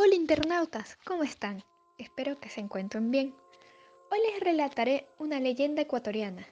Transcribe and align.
Hola 0.00 0.14
internautas, 0.14 0.96
¿cómo 1.04 1.24
están? 1.24 1.64
Espero 1.98 2.38
que 2.38 2.48
se 2.48 2.60
encuentren 2.60 3.10
bien. 3.10 3.34
Hoy 4.12 4.20
les 4.30 4.38
relataré 4.38 5.08
una 5.18 5.40
leyenda 5.40 5.82
ecuatoriana, 5.82 6.46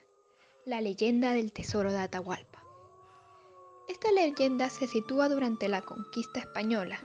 la 0.65 0.81
leyenda 0.81 1.31
del 1.31 1.53
tesoro 1.53 1.93
de 1.93 1.99
Atahualpa. 1.99 2.61
Esta 3.87 4.11
leyenda 4.11 4.69
se 4.69 4.85
sitúa 4.85 5.29
durante 5.29 5.69
la 5.69 5.81
conquista 5.81 6.41
española, 6.41 6.99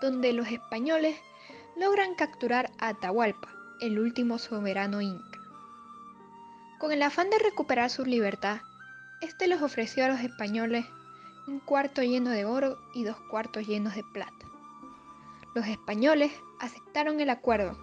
donde 0.00 0.32
los 0.32 0.48
españoles 0.48 1.14
logran 1.76 2.14
capturar 2.14 2.70
a 2.78 2.88
Atahualpa, 2.88 3.50
el 3.82 3.98
último 3.98 4.38
soberano 4.38 5.02
inca. 5.02 5.40
Con 6.78 6.90
el 6.90 7.02
afán 7.02 7.28
de 7.28 7.38
recuperar 7.38 7.90
su 7.90 8.06
libertad, 8.06 8.62
este 9.20 9.46
les 9.46 9.60
ofreció 9.60 10.06
a 10.06 10.08
los 10.08 10.20
españoles 10.20 10.86
un 11.46 11.60
cuarto 11.60 12.00
lleno 12.00 12.30
de 12.30 12.46
oro 12.46 12.78
y 12.94 13.04
dos 13.04 13.18
cuartos 13.30 13.66
llenos 13.66 13.94
de 13.94 14.04
plata. 14.04 14.47
Los 15.54 15.66
españoles 15.66 16.32
aceptaron 16.60 17.20
el 17.20 17.30
acuerdo 17.30 17.76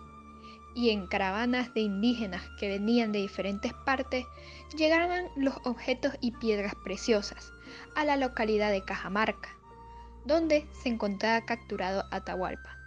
y 0.75 0.89
en 0.89 1.07
caravanas 1.07 1.73
de 1.73 1.81
indígenas 1.81 2.43
que 2.59 2.67
venían 2.67 3.11
de 3.11 3.19
diferentes 3.19 3.73
partes 3.85 4.25
llegaron 4.75 5.29
los 5.37 5.55
objetos 5.63 6.13
y 6.19 6.31
piedras 6.31 6.73
preciosas 6.83 7.53
a 7.95 8.03
la 8.03 8.17
localidad 8.17 8.71
de 8.71 8.83
Cajamarca, 8.83 9.49
donde 10.25 10.67
se 10.83 10.89
encontraba 10.89 11.45
capturado 11.45 12.03
Atahualpa. 12.11 12.77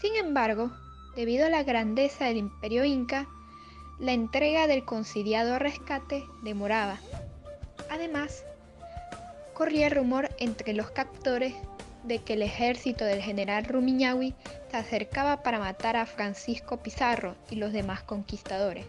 Sin 0.00 0.16
embargo, 0.16 0.72
debido 1.14 1.46
a 1.46 1.50
la 1.50 1.62
grandeza 1.62 2.24
del 2.24 2.38
imperio 2.38 2.84
inca, 2.84 3.28
la 3.98 4.12
entrega 4.12 4.66
del 4.66 4.84
conciliado 4.84 5.58
rescate 5.58 6.24
demoraba. 6.42 6.98
Además, 7.90 8.44
corría 9.54 9.88
rumor 9.90 10.30
entre 10.38 10.72
los 10.72 10.90
captores 10.90 11.54
de 12.04 12.18
que 12.20 12.34
el 12.34 12.42
ejército 12.42 13.04
del 13.04 13.20
general 13.20 13.64
Rumiñahui 13.64 14.34
se 14.70 14.76
acercaba 14.76 15.42
para 15.42 15.58
matar 15.58 15.96
a 15.96 16.06
Francisco 16.06 16.78
Pizarro 16.78 17.36
y 17.50 17.56
los 17.56 17.72
demás 17.72 18.02
conquistadores, 18.02 18.86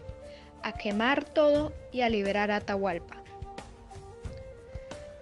a 0.62 0.72
quemar 0.72 1.24
todo 1.24 1.72
y 1.92 2.02
a 2.02 2.08
liberar 2.08 2.50
a 2.50 2.56
Atahualpa. 2.56 3.16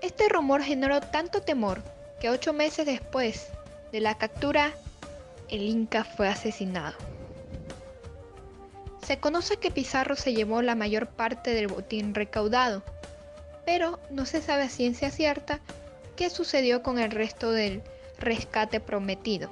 Este 0.03 0.28
rumor 0.28 0.62
generó 0.62 1.00
tanto 1.00 1.42
temor 1.42 1.83
que 2.20 2.30
ocho 2.30 2.53
meses 2.53 2.86
después 2.86 3.48
de 3.92 4.00
la 4.00 4.17
captura, 4.17 4.73
el 5.48 5.62
Inca 5.62 6.05
fue 6.05 6.28
asesinado. 6.28 6.97
Se 9.05 9.19
conoce 9.19 9.56
que 9.56 9.70
Pizarro 9.70 10.17
se 10.17 10.34
llevó 10.34 10.61
la 10.61 10.75
mayor 10.75 11.08
parte 11.08 11.55
del 11.55 11.69
botín 11.69 12.14
recaudado, 12.14 12.83
pero 13.64 13.98
no 14.11 14.27
se 14.27 14.42
sabe 14.42 14.64
a 14.64 14.69
ciencia 14.69 15.11
cierta 15.11 15.61
qué 16.19 16.30
sucedió 16.30 16.83
con 16.83 16.98
el 16.98 17.12
resto 17.12 17.52
del 17.52 17.80
rescate 18.19 18.80
prometido. 18.80 19.48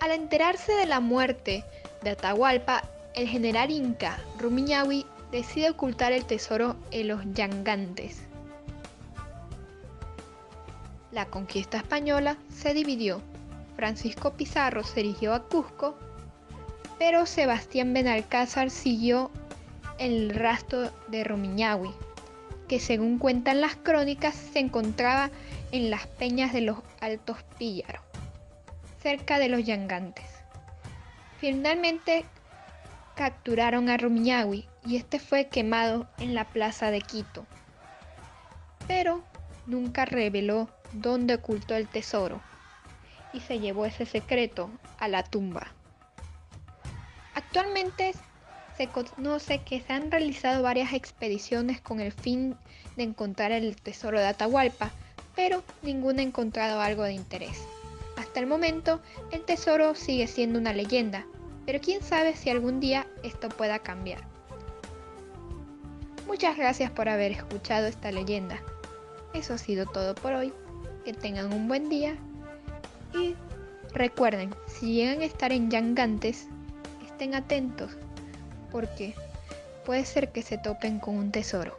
Al 0.00 0.10
enterarse 0.10 0.72
de 0.72 0.86
la 0.86 0.98
muerte 0.98 1.62
de 2.02 2.10
Atahualpa, 2.10 2.82
el 3.14 3.28
general 3.28 3.70
inca 3.70 4.18
Rumiñahui 4.40 5.06
decide 5.30 5.70
ocultar 5.70 6.10
el 6.10 6.24
tesoro 6.24 6.74
en 6.90 7.06
los 7.06 7.20
Yangantes. 7.32 8.22
La 11.12 11.26
conquista 11.26 11.76
española 11.76 12.36
se 12.52 12.74
dividió. 12.74 13.22
Francisco 13.76 14.32
Pizarro 14.32 14.82
se 14.82 15.04
dirigió 15.04 15.32
a 15.32 15.44
Cusco, 15.44 15.96
pero 16.98 17.24
Sebastián 17.24 17.94
Benalcázar 17.94 18.70
siguió 18.70 19.30
el 19.98 20.30
rastro 20.30 20.90
de 21.06 21.22
Rumiñahui 21.22 21.94
que 22.68 22.80
según 22.80 23.18
cuentan 23.18 23.60
las 23.60 23.76
crónicas 23.76 24.34
se 24.34 24.58
encontraba 24.58 25.30
en 25.72 25.90
las 25.90 26.06
peñas 26.06 26.52
de 26.52 26.62
los 26.62 26.78
Altos 27.00 27.38
Píllaros, 27.58 28.02
cerca 29.02 29.38
de 29.38 29.48
los 29.48 29.64
Yangantes. 29.64 30.24
Finalmente 31.38 32.24
capturaron 33.14 33.88
a 33.88 33.96
Rumiñahui 33.96 34.68
y 34.84 34.96
este 34.96 35.18
fue 35.18 35.48
quemado 35.48 36.08
en 36.18 36.34
la 36.34 36.44
plaza 36.44 36.90
de 36.90 37.00
Quito. 37.00 37.46
Pero 38.86 39.22
nunca 39.66 40.04
reveló 40.04 40.68
dónde 40.92 41.34
ocultó 41.34 41.74
el 41.74 41.88
tesoro 41.88 42.40
y 43.32 43.40
se 43.40 43.58
llevó 43.58 43.86
ese 43.86 44.06
secreto 44.06 44.70
a 44.98 45.08
la 45.08 45.22
tumba. 45.22 45.72
Actualmente 47.34 48.12
se 48.76 48.88
conoce 48.88 49.62
que 49.62 49.80
se 49.80 49.92
han 49.92 50.10
realizado 50.10 50.62
varias 50.62 50.92
expediciones 50.92 51.80
con 51.80 52.00
el 52.00 52.12
fin 52.12 52.56
de 52.96 53.04
encontrar 53.04 53.52
el 53.52 53.76
tesoro 53.76 54.18
de 54.18 54.26
Atahualpa, 54.26 54.90
pero 55.34 55.62
ninguna 55.82 56.20
ha 56.20 56.24
encontrado 56.24 56.80
algo 56.80 57.02
de 57.04 57.14
interés. 57.14 57.58
Hasta 58.16 58.40
el 58.40 58.46
momento, 58.46 59.00
el 59.30 59.42
tesoro 59.42 59.94
sigue 59.94 60.26
siendo 60.26 60.58
una 60.58 60.72
leyenda, 60.72 61.26
pero 61.64 61.80
quién 61.80 62.02
sabe 62.02 62.34
si 62.36 62.50
algún 62.50 62.80
día 62.80 63.06
esto 63.22 63.48
pueda 63.48 63.78
cambiar. 63.78 64.20
Muchas 66.26 66.56
gracias 66.56 66.90
por 66.90 67.08
haber 67.08 67.32
escuchado 67.32 67.86
esta 67.86 68.10
leyenda. 68.10 68.60
Eso 69.32 69.54
ha 69.54 69.58
sido 69.58 69.86
todo 69.86 70.14
por 70.14 70.32
hoy. 70.32 70.52
Que 71.04 71.12
tengan 71.12 71.52
un 71.52 71.68
buen 71.68 71.88
día 71.88 72.16
y 73.14 73.36
recuerden, 73.92 74.52
si 74.66 74.94
llegan 74.94 75.20
a 75.20 75.24
estar 75.24 75.52
en 75.52 75.70
Yangantes, 75.70 76.48
estén 77.06 77.34
atentos 77.36 77.96
porque 78.76 79.14
puede 79.86 80.04
ser 80.04 80.28
que 80.28 80.42
se 80.42 80.58
topen 80.58 80.98
con 80.98 81.16
un 81.16 81.32
tesoro. 81.32 81.78